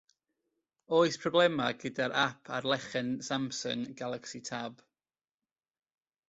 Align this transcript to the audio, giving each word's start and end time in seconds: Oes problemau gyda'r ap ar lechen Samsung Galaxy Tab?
Oes 0.99 1.17
problemau 1.25 1.75
gyda'r 1.83 2.15
ap 2.21 2.49
ar 2.59 2.67
lechen 2.71 3.11
Samsung 3.27 3.85
Galaxy 4.01 4.43
Tab? 4.51 4.83